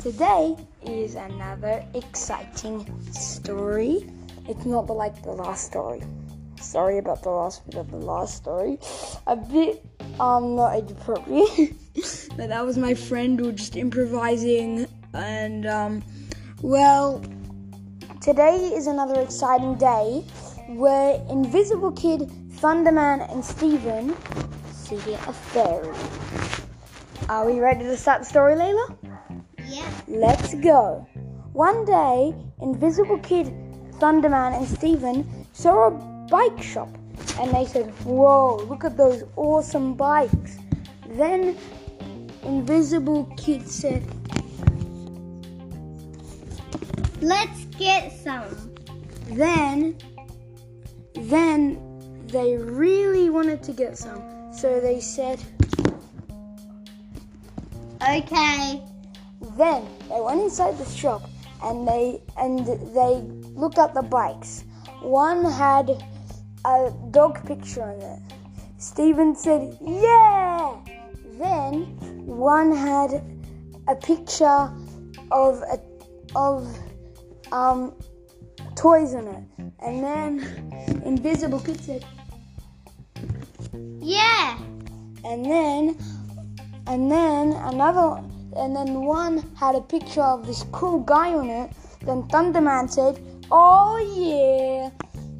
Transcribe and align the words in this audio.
today 0.00 0.56
is 0.82 1.14
another 1.14 1.84
exciting 1.94 2.86
story. 3.12 4.10
It's 4.48 4.64
not 4.64 4.86
the, 4.86 4.94
like 4.94 5.22
the 5.22 5.32
last 5.32 5.66
story. 5.66 6.02
Sorry 6.58 6.98
about 6.98 7.22
the 7.22 7.30
last 7.30 7.66
bit 7.66 7.74
of 7.74 7.90
the 7.90 7.98
last 7.98 8.36
story. 8.36 8.78
A 9.26 9.36
bit 9.36 9.84
um 10.18 10.56
not 10.56 10.74
age 10.74 10.90
appropriate. 10.90 11.74
but 12.36 12.48
that 12.48 12.64
was 12.64 12.78
my 12.78 12.94
friend 12.94 13.38
who 13.38 13.46
was 13.46 13.56
just 13.56 13.76
improvising 13.76 14.86
and 15.12 15.66
um 15.66 16.02
well 16.62 17.22
today 18.22 18.56
is 18.74 18.86
another 18.86 19.20
exciting 19.20 19.74
day 19.76 20.24
where 20.68 21.22
Invisible 21.28 21.92
Kid, 21.92 22.30
Thunderman 22.60 23.30
and 23.30 23.44
Steven 23.44 24.16
see 24.72 24.96
a 25.12 25.32
fairy. 25.52 25.94
Are 27.28 27.46
we 27.50 27.60
ready 27.60 27.84
to 27.84 27.96
start 27.96 28.20
the 28.20 28.26
story, 28.26 28.54
Layla? 28.54 29.09
Yeah. 29.70 29.88
Let's 30.08 30.54
go. 30.56 31.06
One 31.52 31.84
day, 31.84 32.34
Invisible 32.60 33.18
Kid, 33.20 33.46
Thunderman, 34.00 34.56
and 34.56 34.66
Steven 34.66 35.46
saw 35.52 35.86
a 35.86 35.90
bike 36.28 36.60
shop 36.60 36.88
and 37.38 37.52
they 37.52 37.64
said, 37.66 37.86
Whoa, 38.04 38.56
look 38.68 38.84
at 38.84 38.96
those 38.96 39.22
awesome 39.36 39.94
bikes. 39.94 40.58
Then, 41.10 41.56
Invisible 42.42 43.32
Kid 43.36 43.68
said, 43.68 44.04
Let's 47.20 47.64
get 47.78 48.10
some. 48.10 48.74
Then, 49.28 49.96
then 51.14 51.78
they 52.26 52.56
really 52.56 53.30
wanted 53.30 53.62
to 53.64 53.72
get 53.72 53.96
some. 53.96 54.52
So 54.52 54.80
they 54.80 54.98
said, 54.98 55.40
Okay. 58.02 58.82
Then 59.56 59.86
they 60.08 60.20
went 60.20 60.40
inside 60.42 60.78
the 60.78 60.84
shop 60.84 61.22
and 61.62 61.86
they 61.86 62.22
and 62.36 62.66
they 62.66 63.22
looked 63.54 63.78
at 63.78 63.94
the 63.94 64.02
bikes. 64.02 64.64
One 65.00 65.44
had 65.44 66.02
a 66.64 66.92
dog 67.10 67.44
picture 67.46 67.82
on 67.82 68.00
it. 68.00 68.20
Steven 68.78 69.34
said, 69.34 69.76
"Yeah." 69.80 70.76
Then 71.38 71.84
one 72.26 72.70
had 72.76 73.22
a 73.88 73.94
picture 73.94 74.70
of 75.32 75.62
a, 75.62 75.80
of 76.36 76.68
um 77.52 77.94
toys 78.76 79.14
on 79.14 79.26
it. 79.26 79.44
And 79.80 80.04
then 80.04 81.02
Invisible 81.04 81.60
Kid 81.60 81.80
said, 81.80 82.04
Yeah. 84.00 84.58
and 85.24 85.44
then 85.44 85.96
and 86.86 87.10
then 87.10 87.52
another 87.52 88.22
and 88.56 88.74
then 88.74 89.02
one 89.02 89.38
had 89.56 89.74
a 89.74 89.80
picture 89.80 90.22
of 90.22 90.46
this 90.46 90.64
cool 90.72 91.00
guy 91.00 91.34
on 91.34 91.48
it 91.48 91.70
then 92.02 92.22
thunderman 92.28 92.88
said 92.90 93.20
oh 93.50 93.98
yeah. 94.16 94.90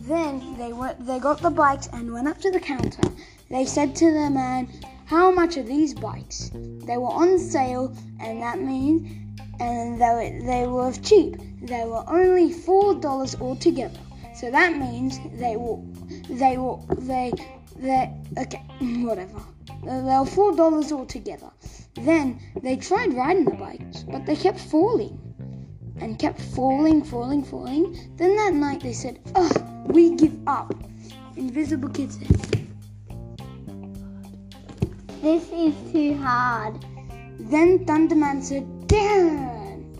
Then 0.00 0.56
they 0.58 0.72
went 0.72 1.06
they 1.06 1.18
got 1.18 1.40
the 1.40 1.50
bikes 1.50 1.88
and 1.92 2.12
went 2.12 2.28
up 2.28 2.38
to 2.40 2.50
the 2.50 2.60
counter. 2.60 3.02
They 3.48 3.64
said 3.64 3.94
to 3.96 4.06
the 4.06 4.30
man 4.30 4.68
how 5.06 5.30
much 5.30 5.56
are 5.56 5.62
these 5.62 5.94
bikes? 5.94 6.50
They 6.54 6.96
were 6.96 7.14
on 7.24 7.38
sale 7.38 7.96
and 8.20 8.42
that 8.42 8.60
means 8.60 9.10
and 9.60 10.00
they 10.00 10.08
were, 10.08 10.46
they 10.46 10.66
were 10.66 10.92
cheap. 10.92 11.36
They 11.62 11.84
were 11.84 12.04
only 12.08 12.52
four 12.52 12.94
dollars 12.94 13.34
altogether. 13.40 14.00
So 14.34 14.50
that 14.50 14.76
means 14.76 15.18
they 15.38 15.56
were 15.56 15.78
they 16.28 16.58
were 16.58 16.78
they 16.98 17.32
they 17.76 18.12
okay 18.38 18.62
whatever. 19.04 19.40
They 19.84 20.02
were 20.02 20.26
four 20.26 20.54
dollars 20.54 20.92
altogether 20.92 21.50
then 21.94 22.38
they 22.62 22.76
tried 22.76 23.12
riding 23.14 23.44
the 23.44 23.52
bikes 23.52 24.02
but 24.04 24.24
they 24.26 24.36
kept 24.36 24.58
falling 24.58 25.18
and 26.00 26.18
kept 26.18 26.40
falling 26.40 27.02
falling 27.02 27.44
falling 27.44 27.96
then 28.16 28.34
that 28.36 28.54
night 28.54 28.80
they 28.80 28.92
said 28.92 29.18
ugh 29.34 29.86
we 29.86 30.14
give 30.16 30.36
up 30.46 30.74
invisible 31.36 31.88
kid 31.88 32.12
said 32.12 32.66
This 35.22 35.44
is 35.52 35.74
too 35.92 36.16
hard. 36.16 36.84
then 37.38 37.84
thunderman 37.86 38.42
said 38.42 38.66
damn 38.88 39.92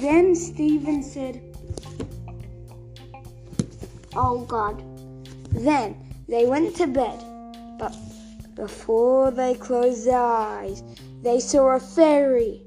then 0.00 0.34
steven 0.34 1.02
said 1.02 1.40
Oh 4.14 4.44
God. 4.44 4.82
Then 5.50 5.96
they 6.28 6.44
went 6.44 6.76
to 6.76 6.86
bed, 6.86 7.24
but 7.78 7.96
before 8.54 9.30
they 9.30 9.54
closed 9.54 10.06
their 10.06 10.22
eyes, 10.22 10.82
they 11.22 11.38
saw 11.38 11.76
a 11.76 11.80
fairy. 11.80 12.62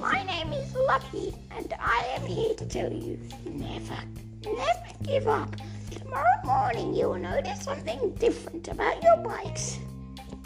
My 0.00 0.22
name 0.24 0.52
is 0.52 0.74
Lucky, 0.74 1.34
and 1.50 1.74
I 1.78 2.06
am 2.16 2.26
here 2.26 2.54
to 2.54 2.66
tell 2.66 2.90
you 2.90 3.18
never, 3.44 3.98
never 4.44 4.88
give 5.02 5.28
up. 5.28 5.54
Tomorrow 5.90 6.40
morning 6.44 6.94
you 6.94 7.10
will 7.10 7.18
notice 7.18 7.60
something 7.60 8.14
different 8.14 8.68
about 8.68 9.02
your 9.02 9.18
bikes. 9.18 9.78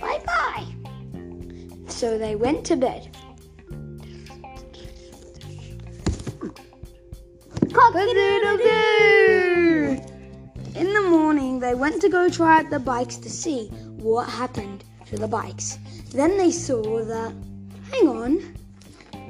Bye 0.00 0.20
bye. 0.26 0.66
So 1.86 2.18
they 2.18 2.34
went 2.34 2.64
to 2.66 2.76
bed. 2.76 3.16
Cock-a-doodle-doo! 7.72 10.00
In 10.74 10.92
the 10.92 11.06
morning, 11.08 11.60
they 11.60 11.74
went 11.74 12.00
to 12.02 12.08
go 12.08 12.28
try 12.28 12.60
out 12.60 12.70
the 12.70 12.78
bikes 12.78 13.16
to 13.18 13.30
see 13.30 13.68
what 13.98 14.28
happened 14.28 14.84
to 15.06 15.16
the 15.16 15.28
bikes. 15.28 15.78
Then 16.12 16.38
they 16.38 16.50
saw 16.50 17.04
that, 17.04 17.32
hang 17.92 18.08
on, 18.08 18.54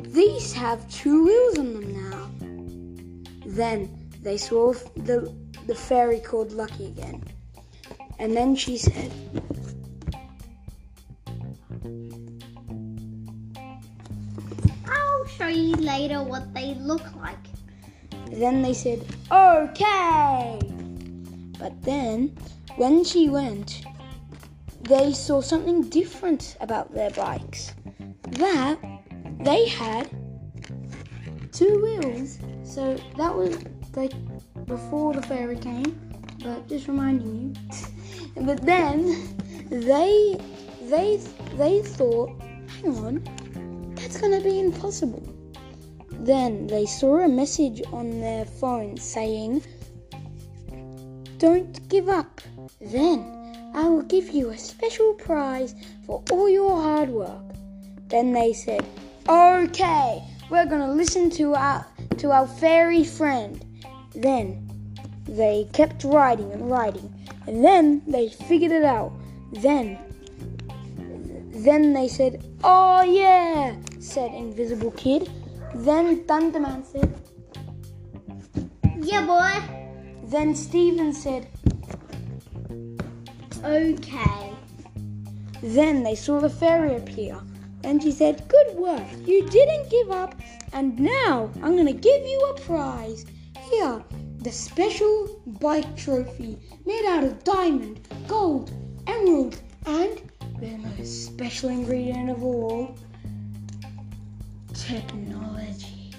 these 0.02 0.52
have 0.52 0.88
two 0.90 1.24
wheels 1.24 1.58
on 1.58 1.74
them 1.74 1.92
now. 1.92 2.30
Then 3.46 4.10
they 4.22 4.36
saw 4.36 4.72
the, 4.96 5.34
the 5.66 5.74
fairy 5.74 6.20
called 6.20 6.52
Lucky 6.52 6.86
again. 6.86 7.22
And 8.18 8.36
then 8.36 8.54
she 8.56 8.78
said, 8.78 9.12
I'll 14.86 15.26
show 15.26 15.48
you 15.48 15.74
later 15.76 16.22
what 16.22 16.54
they 16.54 16.74
look 16.74 17.14
like. 17.16 17.36
Then 18.30 18.62
they 18.62 18.74
said, 18.74 19.04
okay. 19.30 20.58
But 21.58 21.82
then, 21.82 22.36
when 22.76 23.04
she 23.04 23.28
went, 23.28 23.82
they 24.88 25.12
saw 25.12 25.40
something 25.40 25.82
different 25.82 26.56
about 26.60 26.92
their 26.94 27.10
bikes. 27.10 27.74
That 28.30 28.78
they 29.40 29.68
had 29.68 30.08
two 31.52 31.82
wheels. 31.82 32.38
So 32.64 32.96
that 33.16 33.34
was 33.34 33.58
like 33.94 34.12
before 34.66 35.12
the 35.14 35.22
fairy 35.22 35.56
came, 35.56 35.98
but 36.42 36.68
just 36.68 36.88
reminding 36.88 37.56
you. 38.36 38.42
but 38.46 38.60
then 38.64 39.36
they 39.70 40.36
they 40.82 41.20
they 41.56 41.82
thought, 41.82 42.30
hang 42.80 42.96
on, 42.98 43.94
that's 43.94 44.20
gonna 44.20 44.40
be 44.40 44.60
impossible. 44.60 45.22
Then 46.10 46.66
they 46.66 46.86
saw 46.86 47.20
a 47.20 47.28
message 47.28 47.82
on 47.92 48.20
their 48.20 48.44
phone 48.44 48.96
saying, 48.96 49.62
Don't 51.38 51.88
give 51.88 52.08
up. 52.08 52.40
Then 52.80 53.47
I 53.74 53.88
will 53.88 54.02
give 54.02 54.30
you 54.30 54.50
a 54.50 54.58
special 54.58 55.14
prize 55.14 55.74
for 56.06 56.22
all 56.30 56.48
your 56.48 56.80
hard 56.80 57.10
work. 57.10 57.42
Then 58.08 58.32
they 58.32 58.52
said, 58.52 58.84
Okay, 59.28 60.22
we're 60.50 60.66
gonna 60.66 60.92
listen 60.92 61.30
to 61.30 61.54
our 61.54 61.86
to 62.18 62.30
our 62.30 62.46
fairy 62.46 63.04
friend. 63.04 63.64
Then 64.14 64.68
they 65.26 65.68
kept 65.72 66.04
riding 66.04 66.50
and 66.52 66.70
riding, 66.70 67.12
and 67.46 67.64
then 67.64 68.02
they 68.06 68.28
figured 68.28 68.72
it 68.72 68.84
out. 68.84 69.12
Then 69.52 69.98
then 71.50 71.92
they 71.92 72.08
said, 72.08 72.44
Oh 72.64 73.02
yeah, 73.02 73.76
said 74.00 74.32
Invisible 74.32 74.92
Kid. 74.92 75.28
Then 75.74 76.24
Thunderman 76.24 76.84
said, 76.86 77.12
Yeah, 79.00 79.26
boy. 79.26 79.52
then 80.24 80.54
Steven 80.54 81.12
said, 81.12 81.48
Okay. 83.64 84.52
Then 85.62 86.02
they 86.04 86.14
saw 86.14 86.38
the 86.40 86.48
fairy 86.48 86.96
appear, 86.96 87.40
and 87.82 88.02
she 88.02 88.12
said, 88.12 88.46
Good 88.48 88.76
work, 88.76 89.06
you 89.26 89.48
didn't 89.48 89.90
give 89.90 90.10
up, 90.10 90.34
and 90.72 90.98
now 90.98 91.50
I'm 91.62 91.76
gonna 91.76 91.92
give 91.92 92.22
you 92.24 92.40
a 92.50 92.60
prize. 92.60 93.26
Here, 93.70 94.02
the 94.38 94.52
special 94.52 95.40
bike 95.60 95.96
trophy 95.96 96.58
made 96.86 97.04
out 97.06 97.24
of 97.24 97.42
diamond, 97.42 98.06
gold, 98.28 98.70
emerald, 99.06 99.60
and 99.86 100.20
the 100.60 100.76
most 100.78 101.26
special 101.26 101.70
ingredient 101.70 102.30
of 102.30 102.44
all 102.44 102.96
technology. 104.74 106.12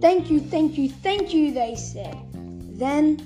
Thank 0.00 0.30
you, 0.30 0.40
thank 0.40 0.78
you, 0.78 0.88
thank 0.88 1.34
you, 1.34 1.52
they 1.52 1.74
said. 1.74 2.16
Then 2.78 3.18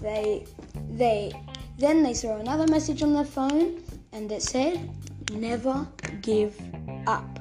they 0.00 0.46
they 0.90 1.32
then 1.78 2.02
they 2.02 2.14
saw 2.14 2.36
another 2.38 2.66
message 2.66 3.02
on 3.02 3.12
their 3.12 3.24
phone 3.24 3.82
and 4.12 4.30
it 4.30 4.42
said 4.42 4.90
never 5.32 5.86
give 6.20 6.60
up. 7.06 7.38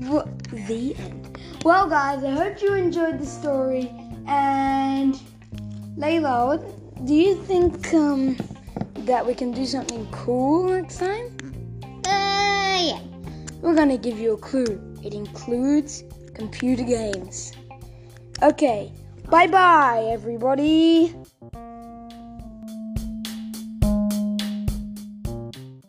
The 0.00 0.94
end. 0.98 1.38
Well, 1.62 1.88
guys, 1.88 2.24
I 2.24 2.30
hope 2.30 2.62
you 2.62 2.72
enjoyed 2.74 3.18
the 3.18 3.26
story. 3.26 3.92
And 4.26 5.20
Layla, 5.96 6.58
do 7.06 7.14
you 7.14 7.34
think 7.44 7.92
um, 7.92 8.36
that 9.04 9.26
we 9.26 9.34
can 9.34 9.52
do 9.52 9.66
something 9.66 10.08
cool 10.10 10.70
next 10.70 10.98
time? 10.98 11.36
Uh, 12.06 12.80
yeah. 12.80 13.00
We're 13.60 13.74
gonna 13.74 13.98
give 13.98 14.18
you 14.18 14.32
a 14.32 14.38
clue. 14.38 14.80
It 15.04 15.12
includes 15.12 16.04
computer 16.34 16.82
games. 16.82 17.52
Okay, 18.42 18.90
bye 19.28 19.46
bye, 19.46 20.08
everybody. 20.10 21.14